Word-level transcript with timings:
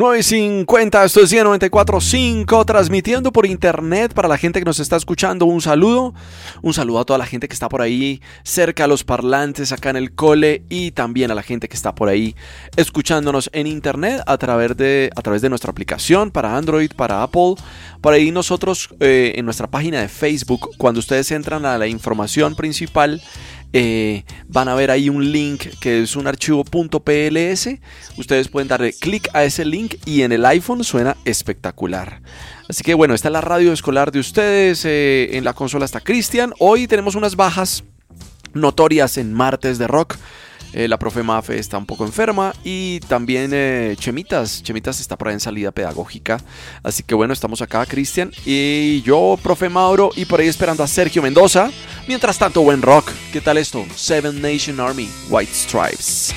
9.50, 0.00 1.04
esto 1.04 1.20
es 1.20 1.30
94.5, 1.30 2.64
transmitiendo 2.64 3.32
por 3.32 3.44
internet 3.44 4.14
para 4.14 4.28
la 4.28 4.38
gente 4.38 4.58
que 4.58 4.64
nos 4.64 4.80
está 4.80 4.96
escuchando. 4.96 5.44
Un 5.44 5.60
saludo, 5.60 6.14
un 6.62 6.72
saludo 6.72 7.00
a 7.00 7.04
toda 7.04 7.18
la 7.18 7.26
gente 7.26 7.48
que 7.48 7.52
está 7.52 7.68
por 7.68 7.82
ahí 7.82 8.22
cerca 8.42 8.84
a 8.84 8.86
los 8.86 9.04
parlantes 9.04 9.72
acá 9.72 9.90
en 9.90 9.96
el 9.96 10.14
cole 10.14 10.64
y 10.70 10.92
también 10.92 11.30
a 11.30 11.34
la 11.34 11.42
gente 11.42 11.68
que 11.68 11.76
está 11.76 11.94
por 11.94 12.08
ahí 12.08 12.34
escuchándonos 12.76 13.50
en 13.52 13.66
internet 13.66 14.22
a 14.26 14.38
través 14.38 14.74
de, 14.74 15.10
a 15.14 15.20
través 15.20 15.42
de 15.42 15.50
nuestra 15.50 15.70
aplicación 15.70 16.30
para 16.30 16.56
Android, 16.56 16.92
para 16.96 17.22
Apple. 17.22 17.56
Por 18.00 18.14
ahí 18.14 18.30
nosotros 18.30 18.88
eh, 19.00 19.34
en 19.36 19.44
nuestra 19.44 19.66
página 19.66 20.00
de 20.00 20.08
Facebook, 20.08 20.70
cuando 20.78 21.00
ustedes 21.00 21.30
entran 21.30 21.66
a 21.66 21.76
la 21.76 21.86
información 21.86 22.54
principal, 22.54 23.20
eh, 23.72 24.24
van 24.48 24.68
a 24.68 24.74
ver 24.74 24.90
ahí 24.90 25.08
un 25.08 25.30
link 25.30 25.66
que 25.80 26.02
es 26.02 26.16
un 26.16 26.26
archivo 26.26 26.64
.pls. 26.64 27.68
Ustedes 28.16 28.48
pueden 28.48 28.68
darle 28.68 28.92
clic 28.92 29.28
a 29.32 29.44
ese 29.44 29.64
link 29.64 29.94
y 30.04 30.22
en 30.22 30.32
el 30.32 30.44
iPhone 30.44 30.82
suena 30.84 31.16
espectacular. 31.24 32.22
Así 32.68 32.82
que 32.82 32.94
bueno, 32.94 33.14
esta 33.14 33.28
es 33.28 33.32
la 33.32 33.40
radio 33.40 33.72
escolar 33.72 34.12
de 34.12 34.18
ustedes. 34.20 34.84
Eh, 34.84 35.36
en 35.36 35.44
la 35.44 35.52
consola 35.52 35.84
está 35.84 36.00
Cristian. 36.00 36.52
Hoy 36.58 36.86
tenemos 36.86 37.14
unas 37.14 37.36
bajas 37.36 37.84
notorias 38.52 39.16
en 39.18 39.32
martes 39.32 39.78
de 39.78 39.86
rock. 39.86 40.16
Eh, 40.72 40.88
la 40.88 40.98
profe 40.98 41.22
Mafe 41.22 41.58
está 41.58 41.78
un 41.78 41.86
poco 41.86 42.04
enferma 42.04 42.52
y 42.64 43.00
también 43.00 43.50
eh, 43.52 43.96
Chemitas. 43.98 44.62
Chemitas 44.62 45.00
está 45.00 45.16
por 45.16 45.28
ahí 45.28 45.34
en 45.34 45.40
salida 45.40 45.72
pedagógica. 45.72 46.40
Así 46.82 47.02
que 47.02 47.14
bueno, 47.14 47.32
estamos 47.32 47.60
acá, 47.62 47.84
Cristian 47.86 48.32
y 48.44 49.02
yo, 49.02 49.38
profe 49.42 49.68
Mauro, 49.68 50.10
y 50.16 50.24
por 50.24 50.40
ahí 50.40 50.48
esperando 50.48 50.82
a 50.82 50.86
Sergio 50.86 51.22
Mendoza. 51.22 51.70
Mientras 52.06 52.38
tanto, 52.38 52.62
buen 52.62 52.82
rock. 52.82 53.10
¿Qué 53.32 53.40
tal 53.40 53.58
esto? 53.58 53.84
Seven 53.94 54.40
Nation 54.40 54.80
Army, 54.80 55.08
White 55.28 55.52
Stripes. 55.52 56.34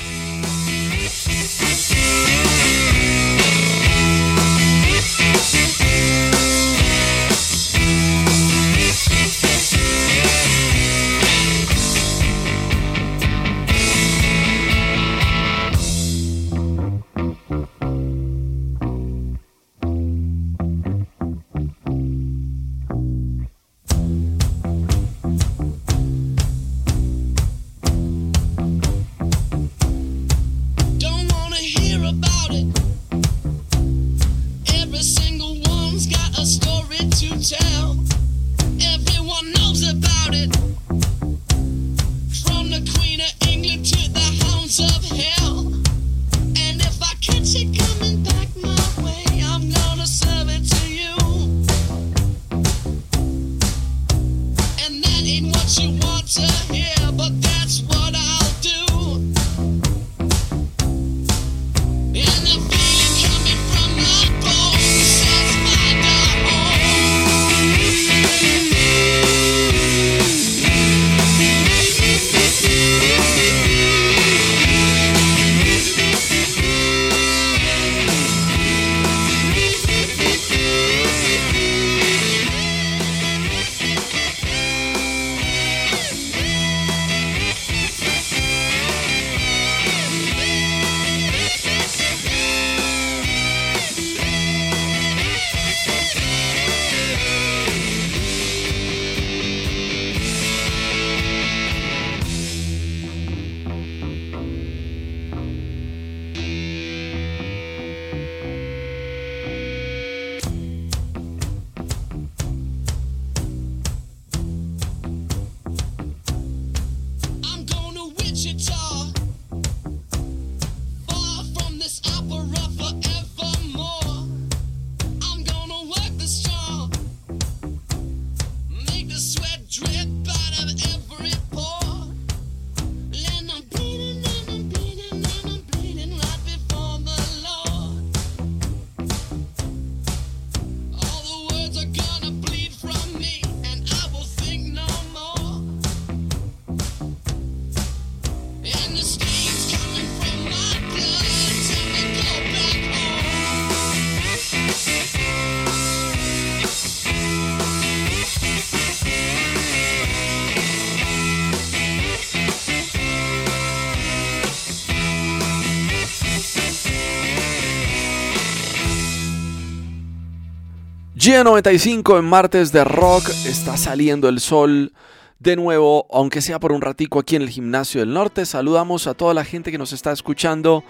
G95 171.24 172.18
en 172.18 172.24
martes 172.26 172.70
de 172.70 172.84
rock 172.84 173.30
está 173.46 173.78
saliendo 173.78 174.28
el 174.28 174.40
sol 174.40 174.92
de 175.38 175.56
nuevo, 175.56 176.06
aunque 176.10 176.42
sea 176.42 176.60
por 176.60 176.70
un 176.70 176.82
ratico 176.82 177.18
aquí 177.18 177.34
en 177.34 177.40
el 177.40 177.48
gimnasio 177.48 178.00
del 178.00 178.12
norte. 178.12 178.44
Saludamos 178.44 179.06
a 179.06 179.14
toda 179.14 179.32
la 179.32 179.42
gente 179.42 179.70
que 179.70 179.78
nos 179.78 179.94
está 179.94 180.12
escuchando 180.12 180.84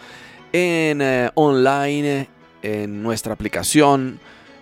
en 0.52 1.00
eh, 1.00 1.30
online, 1.34 2.28
en 2.62 3.00
nuestra 3.00 3.32
aplicación, 3.32 4.18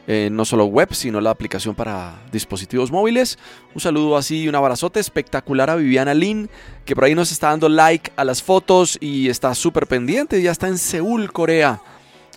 eh, 0.07 0.29
no 0.31 0.45
solo 0.45 0.67
web, 0.67 0.93
sino 0.93 1.23
la 1.23 1.31
aplicación 1.31 1.75
para 1.75 2.21
dispositivos 2.31 2.93
móviles. 2.93 3.39
Un 3.75 3.81
saludo 3.81 4.19
así 4.19 4.43
y 4.43 4.49
un 4.49 4.55
abrazote 4.55 5.01
espectacular 5.01 5.71
a 5.71 5.77
Viviana 5.77 6.13
Lin, 6.13 6.51
que 6.85 6.95
por 6.95 7.05
ahí 7.05 7.15
nos 7.15 7.33
está 7.33 7.49
dando 7.49 7.71
like 7.71 8.13
a 8.17 8.27
las 8.27 8.43
fotos 8.43 8.99
y 9.01 9.31
está 9.31 9.55
súper 9.55 9.87
pendiente, 9.87 10.43
ya 10.43 10.51
está 10.51 10.69
en 10.69 10.77
Seúl, 10.77 11.33
Corea. 11.33 11.81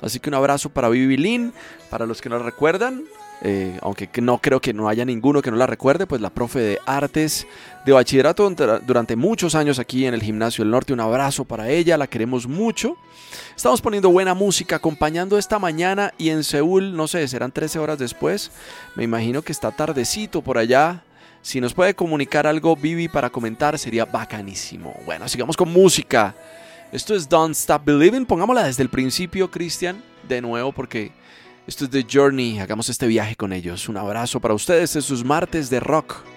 Así 0.02 0.22
que 0.22 0.30
un 0.30 0.36
abrazo 0.36 0.70
para 0.70 0.88
Vivi 0.88 1.18
Lin, 1.18 1.52
para 1.90 2.06
los 2.06 2.22
que 2.22 2.30
no 2.30 2.40
recuerdan, 2.40 3.04
eh, 3.48 3.78
aunque 3.84 4.10
no 4.24 4.40
creo 4.40 4.60
que 4.60 4.74
no 4.74 4.90
haya 4.90 5.06
ninguno 5.06 5.40
que 5.40 5.52
no 5.52 5.58
la 5.58 5.68
recuerde, 5.68 6.08
pues 6.08 6.20
la 6.20 6.32
profe 6.32 6.58
de 6.62 6.80
artes 6.88 7.46
de 7.86 7.92
bachillerato 7.92 8.50
durante 8.82 9.16
muchos 9.16 9.54
años 9.54 9.78
aquí 9.78 10.08
en 10.08 10.16
el 10.16 10.24
Gimnasio 10.24 10.64
del 10.64 10.72
Norte. 10.72 10.94
Un 10.94 11.00
abrazo 11.00 11.46
para 11.46 11.70
ella, 11.70 11.96
la 11.96 12.08
queremos 12.08 12.48
mucho. 12.48 12.98
Estamos 13.56 13.84
poniendo 13.84 14.10
buena 14.10 14.34
música, 14.34 14.78
acompañando 14.78 15.38
esta 15.38 15.60
mañana 15.60 16.12
y 16.18 16.30
en 16.30 16.44
Seúl, 16.44 16.96
no 16.98 17.08
sé, 17.08 17.28
serán 17.28 17.52
13 17.52 17.78
horas 17.78 18.00
después. 18.00 18.50
Me 18.96 19.04
imagino 19.04 19.44
que 19.44 19.52
está 19.52 19.70
tardecito 19.70 20.42
por 20.42 20.58
allá. 20.58 21.04
Si 21.44 21.62
nos 21.62 21.76
puede 21.76 21.94
comunicar 21.94 22.48
algo, 22.48 22.76
Vivi, 22.76 23.10
para 23.10 23.30
comentar, 23.30 23.78
sería 23.78 24.06
bacanísimo. 24.06 24.96
Bueno, 25.06 25.30
sigamos 25.30 25.56
con 25.56 25.72
música. 25.72 26.34
Esto 26.92 27.14
es 27.14 27.30
Don't 27.30 27.56
Stop 27.56 27.86
Believing. 27.86 28.26
Pongámosla 28.26 28.64
desde 28.64 28.82
el 28.82 28.90
principio, 28.90 29.52
Cristian, 29.52 30.02
de 30.28 30.42
nuevo, 30.42 30.72
porque 30.72 31.12
esto 31.68 31.86
es 31.86 31.90
The 31.90 32.06
Journey, 32.12 32.60
hagamos 32.60 32.90
este 32.90 33.08
viaje 33.08 33.36
con 33.36 33.52
ellos. 33.52 33.90
Un 33.90 33.98
abrazo 33.98 34.40
para 34.40 34.54
ustedes 34.54 34.96
en 34.96 35.02
sus 35.02 35.24
martes 35.24 35.70
de 35.70 35.80
rock. 35.80 36.35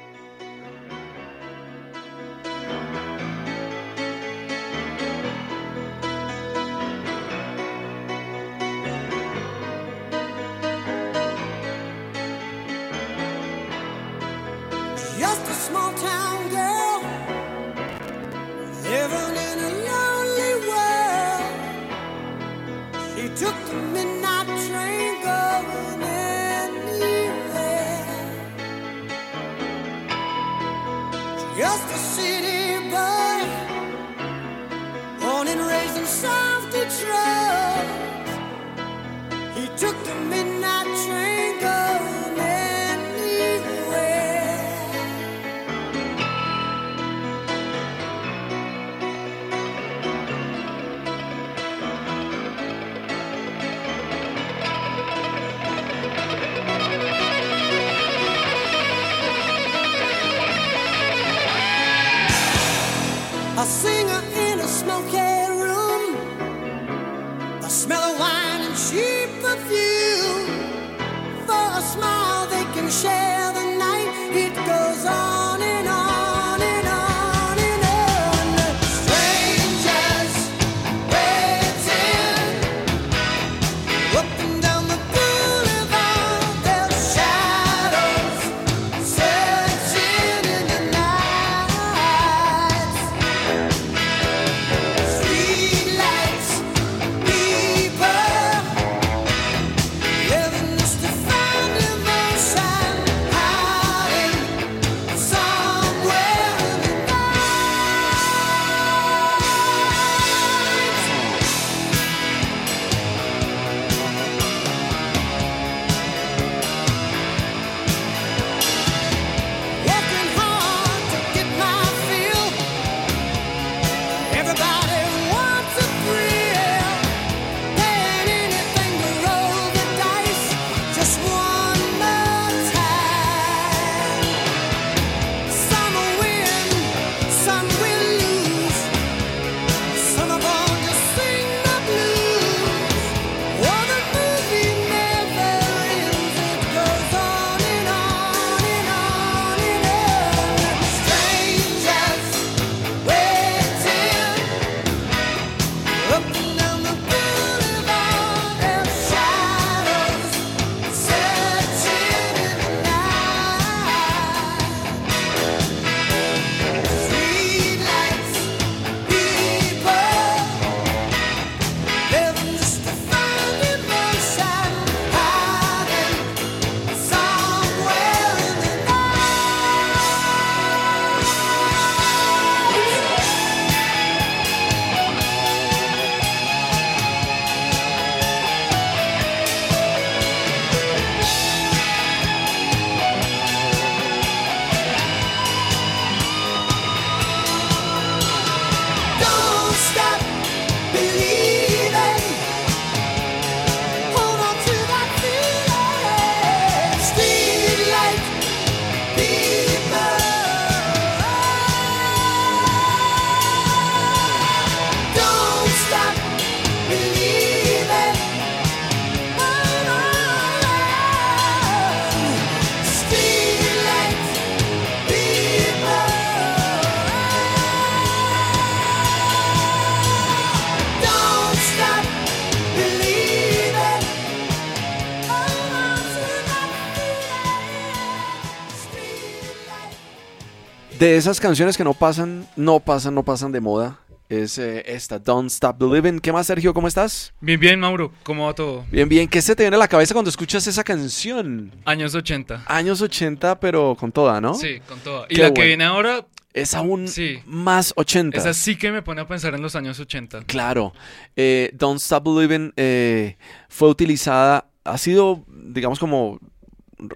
De 240.99 241.17
esas 241.17 241.39
canciones 241.39 241.77
que 241.77 241.85
no 241.85 241.95
pasan, 241.95 242.45
no 242.57 242.81
pasan, 242.81 243.15
no 243.15 243.23
pasan 243.23 243.53
de 243.53 243.61
moda, 243.61 244.01
es 244.29 244.59
eh, 244.59 244.83
esta, 244.85 245.21
Don't 245.21 245.49
Stop 245.49 245.79
Believing. 245.79 246.19
¿Qué 246.19 246.33
más, 246.33 246.49
Sergio? 246.49 246.75
¿Cómo 246.75 246.89
estás? 246.89 247.33
Bien, 247.41 247.61
bien, 247.61 247.79
Mauro. 247.79 248.13
¿Cómo 248.25 248.47
va 248.47 248.55
todo? 248.55 248.85
Bien, 248.91 249.09
bien. 249.09 249.29
¿Qué 249.29 249.41
se 249.41 249.55
te 249.55 249.63
viene 249.63 249.77
a 249.77 249.79
la 249.79 249.87
cabeza 249.87 250.13
cuando 250.13 250.29
escuchas 250.29 250.67
esa 250.67 250.83
canción? 250.83 251.71
Años 251.85 252.17
80. 252.17 252.65
Años 252.67 253.01
80, 253.01 253.61
pero 253.61 253.97
con 253.99 254.11
toda, 254.11 254.41
¿no? 254.41 254.55
Sí, 254.55 254.81
con 254.89 254.99
toda. 254.99 255.27
Y 255.31 255.37
la 255.37 255.55
que 255.55 255.67
viene 255.67 255.85
ahora... 255.85 256.27
Es 256.53 256.75
aún 256.75 257.07
más 257.47 257.93
80. 257.95 258.37
Esa 258.37 258.53
sí 258.53 258.75
que 258.75 258.91
me 258.91 259.03
pone 259.03 259.21
a 259.21 259.29
pensar 259.29 259.55
en 259.55 259.63
los 259.63 259.77
años 259.77 260.01
80. 260.01 260.45
Claro. 260.47 260.93
Eh, 261.37 261.71
Don't 261.75 262.01
Stop 262.01 262.25
Believing 262.25 262.73
eh, 262.77 263.37
fue 263.69 263.89
utilizada, 263.89 264.69
ha 264.83 264.99
sido, 264.99 265.45
digamos, 265.47 266.01
como 266.01 266.41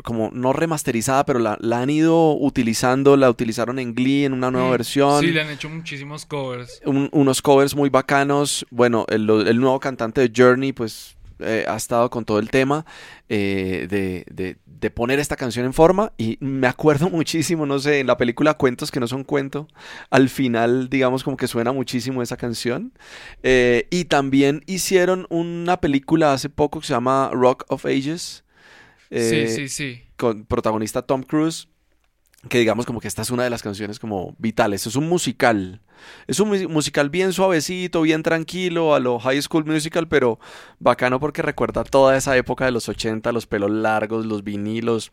como 0.04 0.30
no 0.32 0.52
remasterizada, 0.52 1.24
pero 1.24 1.38
la, 1.38 1.58
han 1.72 1.90
ido 1.90 2.34
utilizando, 2.36 3.16
la 3.16 3.30
utilizaron 3.30 3.78
en 3.78 3.94
Glee 3.94 4.24
en 4.24 4.32
una 4.32 4.50
nueva 4.50 4.68
mm, 4.68 4.72
versión. 4.72 5.20
Sí, 5.20 5.30
le 5.30 5.42
han 5.42 5.50
hecho 5.50 5.68
muchísimos 5.68 6.26
covers. 6.26 6.80
unos 6.84 7.42
covers 7.42 7.74
muy 7.74 7.90
bacanos. 7.90 8.64
Bueno, 8.70 9.04
el, 9.08 9.26
nuevo 9.26 9.80
cantante 9.80 10.20
de 10.20 10.32
Journey, 10.34 10.72
pues 10.72 11.16
eh, 11.40 11.64
ha 11.68 11.76
estado 11.76 12.08
con 12.10 12.24
todo 12.24 12.38
el 12.38 12.50
tema 12.50 12.86
eh, 13.28 13.86
de, 13.90 14.24
de, 14.30 14.58
de, 14.64 14.90
poner 14.90 15.18
esta 15.18 15.34
canción 15.34 15.66
en 15.66 15.72
forma 15.72 16.12
y 16.16 16.38
me 16.40 16.68
acuerdo 16.68 17.08
muchísimo, 17.10 17.66
no 17.66 17.78
sé, 17.80 18.00
en 18.00 18.06
la 18.06 18.16
película 18.16 18.54
Cuentos 18.54 18.92
que 18.92 19.00
no 19.00 19.08
son 19.08 19.24
cuento, 19.24 19.66
al 20.10 20.28
final 20.28 20.88
digamos 20.88 21.24
como 21.24 21.36
que 21.36 21.48
suena 21.48 21.72
muchísimo 21.72 22.22
esa 22.22 22.36
canción 22.36 22.92
eh, 23.42 23.88
y 23.90 24.04
también 24.04 24.62
hicieron 24.66 25.26
una 25.30 25.80
película 25.80 26.32
hace 26.32 26.48
poco 26.48 26.80
que 26.80 26.86
se 26.86 26.92
llama 26.92 27.30
Rock 27.32 27.64
of 27.68 27.86
Ages 27.86 28.44
eh, 29.12 29.48
sí, 29.48 29.68
sí. 29.68 30.02
Con 30.16 30.46
protagonista 30.46 31.02
Tom 31.02 31.22
Cruise. 31.22 31.68
Que 32.48 32.58
digamos 32.58 32.86
como 32.86 32.98
que 32.98 33.06
esta 33.06 33.22
es 33.22 33.30
una 33.30 33.44
de 33.44 33.50
las 33.50 33.62
canciones 33.62 34.00
como 34.00 34.34
vitales. 34.38 34.86
Es 34.86 34.96
un 34.96 35.08
musical. 35.08 35.80
Es 36.26 36.40
un 36.40 36.48
musical 36.72 37.08
bien 37.08 37.32
suavecito, 37.32 38.02
bien 38.02 38.24
tranquilo, 38.24 38.94
a 38.94 39.00
lo 39.00 39.20
High 39.20 39.42
School 39.42 39.64
Musical, 39.64 40.08
pero 40.08 40.40
bacano 40.80 41.20
porque 41.20 41.42
recuerda 41.42 41.84
toda 41.84 42.16
esa 42.16 42.36
época 42.36 42.64
de 42.64 42.72
los 42.72 42.88
80, 42.88 43.30
los 43.30 43.46
pelos 43.46 43.70
largos, 43.70 44.26
los 44.26 44.42
vinilos, 44.42 45.12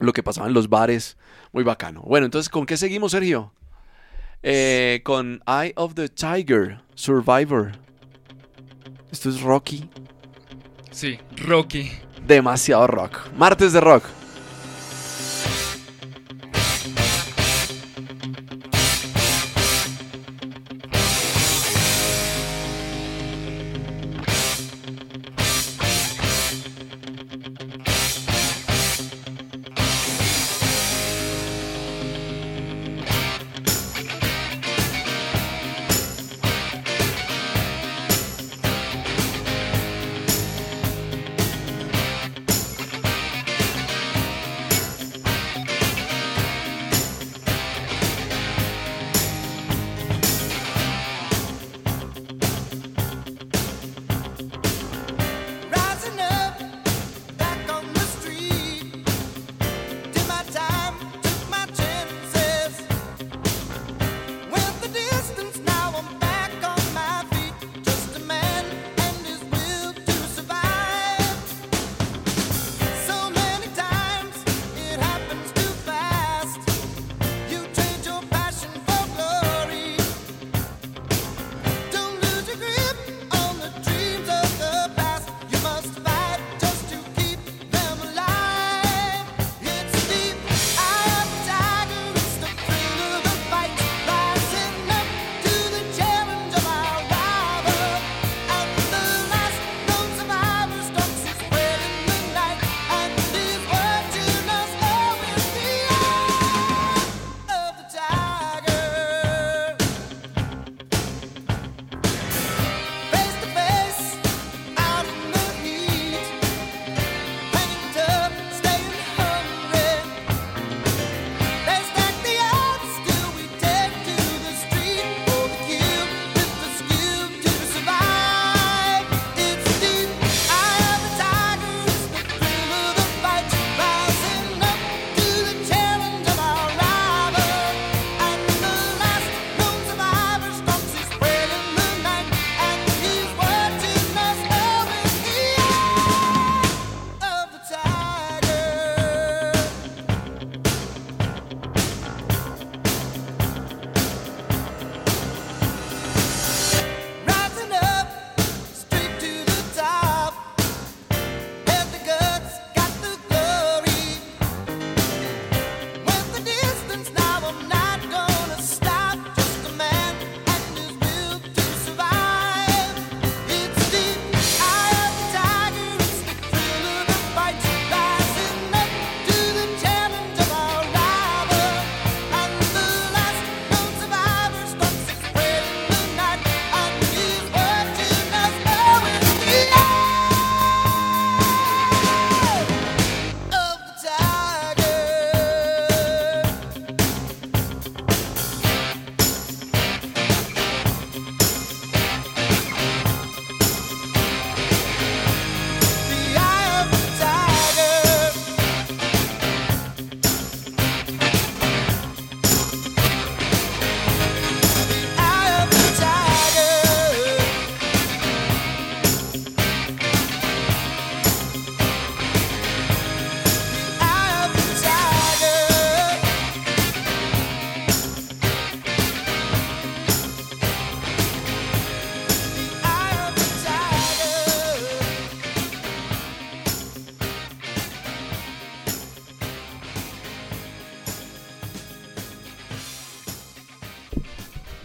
lo 0.00 0.12
que 0.12 0.22
pasaba 0.22 0.48
en 0.48 0.52
los 0.52 0.68
bares. 0.68 1.16
Muy 1.52 1.64
bacano. 1.64 2.02
Bueno, 2.02 2.26
entonces, 2.26 2.50
¿con 2.50 2.66
qué 2.66 2.76
seguimos, 2.76 3.12
Sergio? 3.12 3.54
Eh, 4.42 5.00
con 5.02 5.42
Eye 5.46 5.72
of 5.76 5.94
the 5.94 6.10
Tiger, 6.10 6.82
Survivor. 6.94 7.72
Esto 9.10 9.30
es 9.30 9.40
Rocky. 9.40 9.88
Sí, 10.90 11.18
Rocky 11.38 11.90
demasiado 12.26 12.86
rock. 12.86 13.18
Martes 13.36 13.72
de 13.72 13.80
rock. 13.80 14.04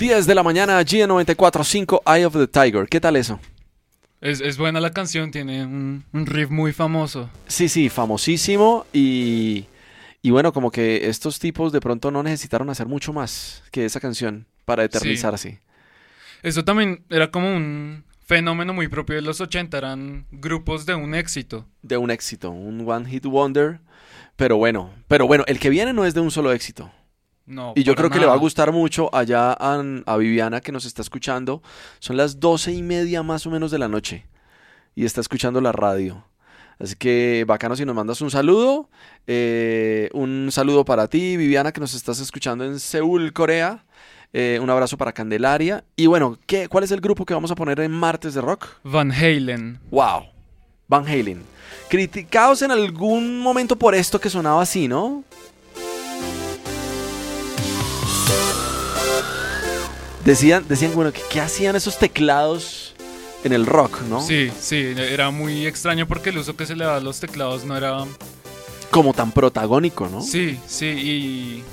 10 0.06 0.28
de 0.28 0.36
la 0.36 0.44
mañana, 0.44 0.80
G94.5, 0.82 2.02
Eye 2.06 2.26
of 2.28 2.34
the 2.36 2.46
Tiger. 2.46 2.88
¿Qué 2.88 3.02
tal 3.02 3.16
eso? 3.16 3.40
Es, 4.22 4.40
es 4.40 4.56
buena 4.56 4.80
la 4.80 4.92
canción, 4.92 5.32
tiene 5.32 5.66
un, 5.66 6.04
un 6.14 6.28
riff 6.28 6.52
muy 6.52 6.74
famoso. 6.74 7.28
Sí, 7.48 7.68
sí, 7.68 7.90
famosísimo 7.90 8.86
y, 8.94 9.66
y 10.22 10.30
bueno, 10.30 10.54
como 10.54 10.70
que 10.70 11.10
estos 11.10 11.40
tipos 11.40 11.72
de 11.72 11.82
pronto 11.82 12.12
no 12.12 12.22
necesitaron 12.22 12.70
hacer 12.70 12.86
mucho 12.86 13.14
más 13.14 13.64
que 13.72 13.86
esa 13.86 14.00
canción 14.00 14.46
para 14.64 14.84
eternizar 14.84 15.34
así. 15.34 15.58
Eso 16.44 16.64
también 16.64 17.04
era 17.10 17.32
como 17.32 17.52
un 17.56 18.04
fenómeno 18.28 18.76
muy 18.76 18.88
propio 18.88 19.16
de 19.16 19.24
los 19.24 19.42
80, 19.42 19.76
eran 19.76 20.28
grupos 20.30 20.86
de 20.86 20.94
un 20.94 21.16
éxito. 21.16 21.66
De 21.82 21.98
un 21.98 22.12
éxito, 22.12 22.52
un 22.52 22.88
one 22.88 23.10
hit 23.10 23.26
wonder, 23.26 23.80
pero 24.36 24.58
bueno, 24.58 24.94
pero 25.08 25.26
bueno, 25.26 25.46
el 25.48 25.58
que 25.58 25.72
viene 25.72 25.94
no 25.94 26.06
es 26.06 26.14
de 26.14 26.20
un 26.20 26.30
solo 26.30 26.52
éxito. 26.52 26.92
No, 27.46 27.74
Y 27.76 27.84
yo 27.84 27.94
creo 27.96 28.10
que 28.10 28.20
le 28.20 28.26
va 28.26 28.34
a 28.34 28.38
gustar 28.38 28.72
mucho 28.72 29.14
allá 29.14 29.54
a, 29.54 29.84
a 30.06 30.18
Viviana 30.18 30.62
que 30.62 30.72
nos 30.72 30.86
está 30.86 31.02
escuchando. 31.02 31.62
Son 32.00 32.18
las 32.18 32.40
doce 32.40 32.72
y 32.72 32.82
media 32.82 33.22
más 33.22 33.46
o 33.46 33.52
menos 33.52 33.70
de 33.72 33.78
la 33.78 33.88
noche 33.88 34.26
y 34.96 35.06
está 35.06 35.22
escuchando 35.22 35.62
la 35.62 35.72
radio. 35.72 36.26
Así 36.80 36.96
que 36.96 37.46
bacano 37.48 37.76
si 37.76 37.86
nos 37.86 37.96
mandas 37.96 38.22
un 38.22 38.32
saludo. 38.32 38.90
Eh, 39.28 40.10
un 40.14 40.50
saludo 40.52 40.84
para 40.86 41.08
ti, 41.08 41.38
Viviana, 41.38 41.72
que 41.72 41.80
nos 41.80 41.94
estás 41.94 42.20
escuchando 42.20 42.66
en 42.66 42.80
Seúl, 42.80 43.32
Corea. 43.34 43.86
Eh, 44.34 44.60
un 44.62 44.70
abrazo 44.70 44.98
para 44.98 45.14
Candelaria. 45.14 45.86
Y 45.96 46.08
bueno, 46.08 46.38
¿qué, 46.46 46.68
¿cuál 46.68 46.84
es 46.84 46.92
el 46.92 47.00
grupo 47.00 47.26
que 47.26 47.34
vamos 47.34 47.52
a 47.52 47.56
poner 47.56 47.80
en 47.80 47.92
martes 47.92 48.34
de 48.34 48.42
rock? 48.42 48.68
Van 48.84 49.12
Halen. 49.12 49.80
Wow, 49.90 50.26
Van 50.88 51.08
Halen. 51.08 51.44
Criticados 51.90 52.62
en 52.62 52.72
algún 52.72 53.40
momento 53.40 53.78
por 53.78 53.96
esto 53.96 54.20
que 54.20 54.30
sonaba 54.30 54.62
así, 54.62 54.88
¿no? 54.88 55.24
Decían, 60.26 60.66
decían 60.68 60.94
bueno, 60.96 61.14
¿qué, 61.14 61.22
qué 61.30 61.40
hacían 61.40 61.76
esos 61.76 61.98
teclados 62.00 62.94
en 63.44 63.54
el 63.54 63.66
rock, 63.66 64.02
no? 64.10 64.22
Sí, 64.26 64.52
sí, 64.60 64.94
era 64.98 65.30
muy 65.30 65.68
extraño 65.68 66.08
porque 66.08 66.32
el 66.32 66.40
uso 66.40 66.56
que 66.56 66.66
se 66.66 66.76
le 66.76 66.84
daba 66.84 66.98
a 66.98 67.02
los 67.02 67.20
teclados 67.20 67.64
no 67.64 67.78
era... 67.78 68.04
Como 68.90 69.14
tan 69.14 69.32
protagónico, 69.32 70.08
¿no? 70.10 70.22
Sí, 70.22 70.58
sí, 70.68 70.86
y 70.88 71.64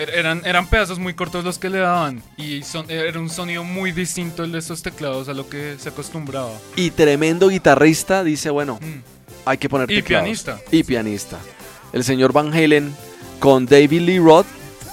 er- 0.00 0.10
eran, 0.14 0.42
eran 0.44 0.68
pedazos 0.68 0.98
muy 0.98 1.14
cortos 1.14 1.42
los 1.44 1.58
que 1.58 1.70
le 1.70 1.78
daban 1.78 2.22
y 2.36 2.62
son, 2.62 2.88
era 2.90 3.18
un 3.18 3.30
sonido 3.30 3.64
muy 3.64 3.90
distinto 3.90 4.44
el 4.44 4.52
de 4.52 4.58
esos 4.60 4.82
teclados 4.82 5.28
a 5.28 5.34
lo 5.34 5.48
que 5.48 5.76
se 5.80 5.88
acostumbraba. 5.88 6.52
Y 6.76 6.90
tremendo 6.90 7.48
guitarrista 7.48 8.22
dice, 8.22 8.50
bueno, 8.50 8.78
Mm. 8.80 9.00
hay 9.44 9.58
que 9.58 9.68
poner 9.68 9.90
Y 9.90 9.96
teclados. 9.96 10.24
pianista. 10.24 10.60
Y 10.70 10.82
pianista. 10.84 11.38
El 11.92 12.04
señor 12.04 12.32
Van 12.32 12.52
Halen 12.52 12.94
con 13.40 13.66
David 13.66 14.02
Lee 14.02 14.18
Roth. 14.20 14.46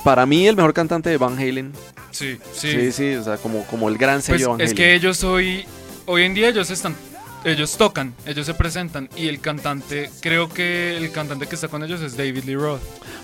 Para 0.04 0.26
mí 0.26 0.48
el 0.48 0.56
mejor 0.56 0.74
cantante 0.74 1.10
de 1.10 1.18
Van 1.18 1.38
Halen. 1.38 1.74
Sí, 2.15 2.38
sí. 2.54 2.71
Sí, 2.71 2.91
sí, 2.93 3.15
o 3.15 3.23
sea, 3.25 3.36
como, 3.36 3.65
como 3.65 3.89
el 3.89 3.97
gran 3.97 4.21
Pues 4.21 4.25
sello 4.25 4.51
Van 4.51 4.62
es 4.62 4.73
que 4.73 4.95
ellos 4.95 5.21
hoy, 5.25 5.65
hoy 6.06 6.23
en 6.23 6.34
día 6.34 6.47
ellos 6.47 6.69
están, 6.69 6.95
ellos 7.43 7.75
tocan, 7.75 8.15
ellos 8.25 8.45
se 8.45 8.54
presentan 8.54 9.10
y 9.17 9.28
el 9.28 9.41
cantante, 9.41 10.10
creo 10.21 10.47
que 10.47 10.95
el 10.95 11.12
cantante 11.12 11.45
que 11.45 11.56
está 11.56 11.67
con 11.67 11.84
ellos 11.84 11.99
es 11.99 12.15
David 12.15 12.45
Lee 12.45 12.56
Roth. 12.56 12.80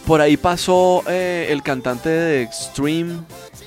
Por 0.06 0.20
ahí 0.20 0.36
pasó 0.36 1.06
eh, 1.08 1.48
el 1.50 1.64
cantante 1.64 2.10
de 2.10 2.42
Extreme. 2.42 3.22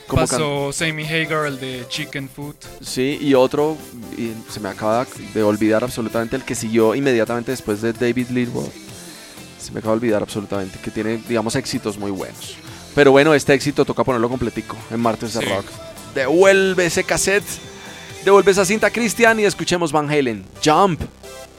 Como 0.06 0.20
Pasó 0.20 0.70
Sammy 0.74 1.06
Hagar, 1.06 1.46
el 1.46 1.58
de 1.58 1.87
Chicken 1.88 2.28
Food. 2.28 2.56
Sí, 2.82 3.16
y 3.18 3.32
otro, 3.32 3.78
y 4.18 4.32
se 4.52 4.60
me 4.60 4.68
acaba 4.68 5.06
de 5.32 5.42
olvidar 5.42 5.82
absolutamente 5.82 6.37
el 6.37 6.44
que 6.44 6.54
siguió 6.54 6.94
inmediatamente 6.94 7.50
después 7.52 7.80
de 7.80 7.94
David 7.94 8.28
Lee 8.28 8.44
Roth. 8.44 8.70
Se 9.58 9.72
me 9.72 9.78
acaba 9.78 9.94
de 9.94 10.00
olvidar 10.00 10.20
absolutamente, 10.20 10.78
que 10.84 10.90
tiene, 10.90 11.22
digamos, 11.26 11.56
éxitos 11.56 11.96
muy 11.96 12.10
buenos. 12.10 12.56
Pero 12.94 13.11
bueno, 13.11 13.35
este 13.35 13.54
éxito 13.54 13.85
toca 13.85 14.04
ponerlo 14.04 14.28
completico 14.28 14.76
en 14.90 15.00
Martes 15.00 15.35
de 15.35 15.40
Sí. 15.40 15.46
Rock. 15.46 15.66
Devuelve 16.14 16.87
ese 16.87 17.02
cassette, 17.04 17.44
devuelve 18.24 18.52
esa 18.52 18.64
cinta 18.64 18.90
Cristian 18.90 19.40
y 19.40 19.44
escuchemos 19.44 19.90
Van 19.90 20.09
Halen. 20.11 20.44
Jump 20.64 21.00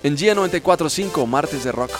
en 0.03 0.15
G94.5, 0.17 1.25
Martes 1.27 1.63
de 1.63 1.71
Rock. 1.71 1.91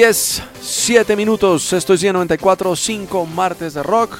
10, 0.00 0.42
7 0.62 1.14
minutos. 1.14 1.74
Esto 1.74 1.92
es 1.92 2.02
94, 2.02 2.74
5 2.74 3.26
martes 3.26 3.74
de 3.74 3.82
rock. 3.82 4.16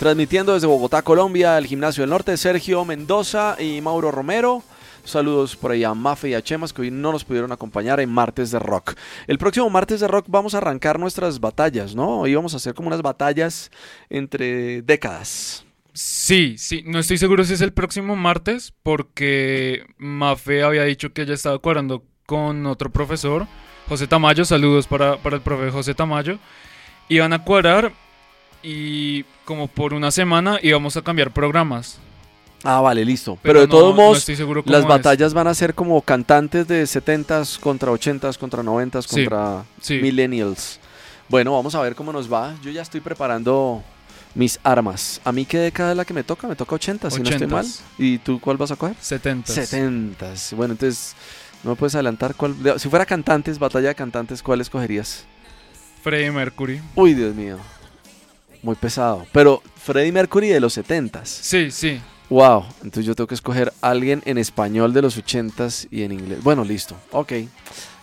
Transmitiendo 0.00 0.54
desde 0.54 0.66
Bogotá, 0.66 1.02
Colombia, 1.02 1.56
el 1.56 1.66
Gimnasio 1.66 2.02
del 2.02 2.10
Norte, 2.10 2.36
Sergio 2.36 2.84
Mendoza 2.84 3.54
y 3.60 3.80
Mauro 3.80 4.10
Romero. 4.10 4.64
Saludos 5.04 5.54
por 5.54 5.70
ahí 5.70 5.84
a 5.84 5.94
Mafe 5.94 6.30
y 6.30 6.34
a 6.34 6.42
Chemas 6.42 6.72
que 6.72 6.82
hoy 6.82 6.90
no 6.90 7.12
nos 7.12 7.22
pudieron 7.22 7.52
acompañar 7.52 8.00
en 8.00 8.10
Martes 8.10 8.50
de 8.50 8.58
Rock. 8.58 8.94
El 9.28 9.38
próximo 9.38 9.70
Martes 9.70 10.00
de 10.00 10.08
Rock 10.08 10.26
vamos 10.28 10.54
a 10.54 10.58
arrancar 10.58 10.98
nuestras 10.98 11.38
batallas, 11.38 11.94
¿no? 11.94 12.22
Hoy 12.22 12.34
vamos 12.34 12.54
a 12.54 12.56
hacer 12.56 12.74
como 12.74 12.88
unas 12.88 13.02
batallas 13.02 13.70
entre 14.08 14.82
décadas. 14.82 15.64
Sí, 15.92 16.56
sí, 16.58 16.82
no 16.84 16.98
estoy 16.98 17.18
seguro 17.18 17.44
si 17.44 17.54
es 17.54 17.60
el 17.60 17.72
próximo 17.72 18.16
martes 18.16 18.74
porque 18.82 19.84
Mafe 19.96 20.64
había 20.64 20.82
dicho 20.82 21.12
que 21.12 21.22
ella 21.22 21.34
estaba 21.34 21.60
cuadrando 21.60 22.02
con 22.26 22.66
otro 22.66 22.90
profesor, 22.90 23.46
José 23.90 24.06
Tamayo, 24.06 24.44
saludos 24.44 24.86
para, 24.86 25.16
para 25.16 25.36
el 25.36 25.42
profe 25.42 25.70
José 25.70 25.94
Tamayo. 25.94 26.38
Iban 27.08 27.32
a 27.32 27.42
cuadrar 27.44 27.92
y 28.62 29.24
como 29.44 29.66
por 29.66 29.92
una 29.94 30.10
semana 30.12 30.60
íbamos 30.62 30.96
a 30.96 31.02
cambiar 31.02 31.32
programas. 31.32 31.98
Ah, 32.62 32.80
vale, 32.80 33.04
listo. 33.04 33.36
Pero, 33.42 33.54
Pero 33.54 33.60
de 33.62 33.66
no- 33.66 33.70
todos 33.72 33.96
no 33.96 34.02
modos, 34.02 34.24
cómo 34.38 34.62
las 34.66 34.82
es. 34.82 34.86
batallas 34.86 35.34
van 35.34 35.48
a 35.48 35.54
ser 35.54 35.74
como 35.74 36.00
cantantes 36.02 36.68
de 36.68 36.84
70s 36.86 37.58
contra 37.58 37.90
80s, 37.90 38.38
contra 38.38 38.62
90s, 38.62 39.06
Sí, 39.08 39.16
contra 39.24 39.64
sí. 39.80 39.94
millennials. 40.00 40.78
Bueno, 41.28 41.52
vamos 41.54 41.74
a 41.74 41.80
ver 41.80 41.94
cómo 41.96 42.12
nos 42.12 42.32
va. 42.32 42.54
Yo 42.62 42.70
ya 42.70 42.82
estoy 42.82 43.00
preparando 43.00 43.82
mis 44.36 44.60
armas. 44.62 45.20
¿A 45.24 45.32
mí 45.32 45.44
qué 45.46 45.58
década 45.58 45.90
es 45.92 45.96
la 45.96 46.04
que 46.04 46.14
me 46.14 46.22
toca? 46.22 46.46
Me 46.46 46.54
toca 46.54 46.76
80, 46.76 47.10
si 47.10 47.20
no 47.22 47.28
estoy 47.28 47.46
80s. 47.48 47.50
mal. 47.50 47.66
¿Y 47.98 48.18
tú 48.18 48.38
cuál 48.40 48.56
vas 48.56 48.70
a 48.70 48.76
coger? 48.76 48.94
70. 49.00 49.52
70. 49.52 50.32
Bueno, 50.54 50.72
entonces, 50.74 51.16
¿no 51.64 51.70
me 51.70 51.76
puedes 51.76 51.94
adelantar 51.94 52.34
cuál? 52.34 52.54
Si 52.78 52.88
fuera 52.88 53.06
cantantes, 53.06 53.58
batalla 53.58 53.88
de 53.88 53.94
cantantes, 53.94 54.42
¿cuál 54.42 54.60
escogerías? 54.60 55.24
Freddie 56.02 56.30
Mercury. 56.30 56.80
Uy, 56.94 57.14
Dios 57.14 57.34
mío. 57.34 57.58
Muy 58.62 58.74
pesado. 58.74 59.26
Pero 59.32 59.62
Freddie 59.76 60.12
Mercury 60.12 60.48
de 60.48 60.60
los 60.60 60.76
70s. 60.76 61.24
Sí, 61.24 61.70
sí. 61.70 62.00
Wow, 62.30 62.64
entonces 62.76 63.04
yo 63.06 63.14
tengo 63.14 63.26
que 63.26 63.34
escoger 63.34 63.72
a 63.80 63.90
alguien 63.90 64.22
en 64.24 64.38
español 64.38 64.92
de 64.92 65.02
los 65.02 65.18
80s 65.18 65.88
y 65.90 66.02
en 66.02 66.12
inglés. 66.12 66.42
Bueno, 66.42 66.64
listo. 66.64 66.94
Ok. 67.10 67.32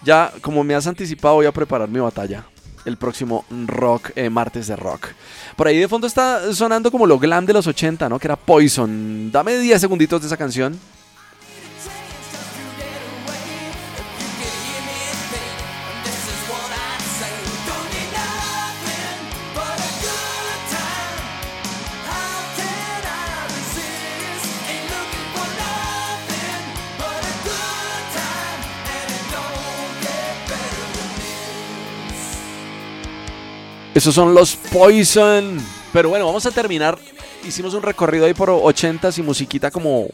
Ya, 0.04 0.34
como 0.41 0.63
me 0.63 0.76
has 0.76 0.86
anticipado, 0.86 1.36
voy 1.36 1.46
a 1.46 1.52
preparar 1.52 1.88
mi 1.88 2.00
batalla. 2.00 2.46
El 2.86 2.98
próximo 2.98 3.46
rock, 3.65 4.12
eh, 4.15 4.30
martes 4.30 4.67
de 4.67 4.76
rock. 4.76 5.08
Por 5.56 5.67
ahí 5.67 5.78
de 5.78 5.88
fondo 5.88 6.08
está 6.08 6.54
sonando 6.54 6.91
como 6.91 7.06
lo 7.06 7.17
glam 7.20 7.46
de 7.46 7.54
los 7.54 7.67
80, 7.67 8.10
¿no? 8.10 8.20
Que 8.20 8.28
era 8.28 8.36
Poison. 8.36 9.32
Dame 9.32 9.58
10 9.58 9.80
segunditos 9.80 10.22
de 10.22 10.28
esa 10.28 10.38
canción. 10.38 10.78
Esos 34.08 34.15
son 34.15 34.34
los 34.34 34.56
Poison. 34.56 35.58
Pero 35.91 36.08
bueno, 36.08 36.26
vamos 36.26 36.46
a 36.46 36.52
terminar. 36.52 36.98
Hicimos 37.46 37.74
un 37.74 37.84
recorrido 37.84 38.26
ahí 38.26 38.34
por 38.34 38.48
80s 38.48 39.17
y 39.17 39.22
musiquita 39.22 39.70
como 39.70 40.08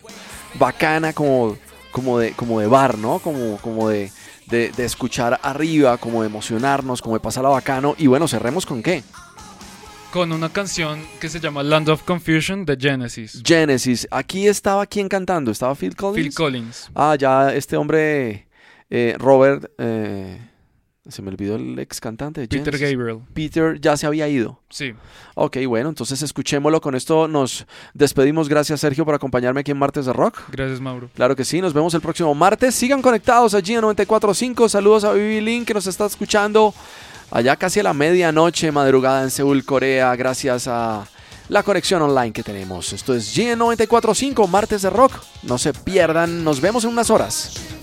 bacana, 0.56 1.13
como, 1.13 1.56
como, 1.91 2.17
de, 2.17 2.32
como 2.32 2.60
de 2.60 2.65
bar, 2.65 2.97
¿no? 2.97 3.19
Como, 3.19 3.58
como 3.58 3.89
de, 3.89 4.12
de, 4.47 4.71
de 4.71 4.84
escuchar 4.84 5.39
arriba, 5.43 5.99
como 5.99 6.23
de 6.23 6.27
emocionarnos, 6.27 7.03
como 7.03 7.13
de 7.13 7.19
pasarla 7.19 7.49
bacano. 7.49 7.93
Y 7.99 8.08
bueno, 8.08 8.27
cerremos 8.27 8.65
con 8.65 8.82
qué? 8.82 9.03
Con 10.12 10.32
una 10.32 10.49
canción 10.49 10.99
que 11.21 11.29
se 11.29 11.39
llama 11.39 11.62
Land 11.62 11.89
of 11.89 12.01
Confusion 12.01 12.65
de 12.65 12.75
Genesis. 12.75 13.43
Genesis. 13.45 14.08
Aquí 14.10 14.47
estaba 14.47 14.88
quién 14.88 15.08
cantando, 15.08 15.51
estaba 15.51 15.75
Phil 15.75 15.95
Collins. 15.95 16.29
Phil 16.29 16.34
Collins. 16.34 16.89
Ah, 16.95 17.15
ya 17.15 17.53
este 17.53 17.77
hombre, 17.77 18.47
eh, 18.89 19.15
Robert, 19.19 19.71
eh, 19.77 20.39
se 21.08 21.22
me 21.22 21.30
olvidó 21.30 21.56
el 21.56 21.78
ex 21.80 22.00
cantante 22.00 22.42
de 22.42 22.48
Peter 22.48 22.76
Genesis. 22.76 22.98
Gabriel. 22.98 23.20
Peter 23.34 23.80
ya 23.82 23.98
se 23.98 24.08
había 24.08 24.28
ido. 24.28 24.60
Sí. 24.70 24.94
Ok, 25.36 25.58
bueno, 25.68 25.89
entonces 25.89 26.22
escuchémoslo. 26.22 26.80
Con 26.80 26.96
esto 26.96 27.28
nos 27.28 27.66
despedimos. 27.94 28.48
Gracias, 28.48 28.80
Sergio, 28.80 29.04
por 29.04 29.13
acompañarme 29.13 29.62
aquí 29.62 29.72
en 29.72 29.78
Martes 29.78 30.06
de 30.06 30.13
Rock. 30.13 30.39
Gracias, 30.52 30.80
Mauro. 30.80 31.10
Claro 31.13 31.36
que 31.36 31.44
sí, 31.44 31.62
nos 31.62 31.74
vemos 31.74 31.94
el 31.94 32.02
próximo 32.02 32.34
martes. 32.34 32.74
Sigan 32.76 33.02
conectados 33.02 33.54
allí 33.54 33.74
en 33.74 33.82
94.5. 33.82 34.70
Saludos 34.70 35.04
a 35.04 35.12
Vivi 35.13 35.42
Lin 35.42 35.66
que 35.66 35.74
nos 35.74 35.88
está 35.88 36.06
escuchando 36.06 36.74
allá 37.34 37.56
casi 37.56 37.80
a 37.80 37.84
la 37.84 37.94
medianoche, 37.94 38.72
madrugada 38.72 39.24
en 39.24 39.32
Seúl, 39.32 39.66
Corea, 39.66 40.16
gracias 40.16 40.68
a 40.68 41.08
la 41.50 41.63
conexión 41.63 42.02
online 42.02 42.32
que 42.32 42.44
tenemos. 42.44 42.94
Esto 42.94 43.16
es 43.16 43.36
GN94.5, 43.36 44.48
Martes 44.48 44.84
de 44.84 44.89
Rock. 44.89 45.13
No 45.42 45.58
se 45.58 45.74
pierdan, 45.74 46.44
nos 46.44 46.62
vemos 46.62 46.84
en 46.84 46.92
unas 46.92 47.10
horas. 47.10 47.83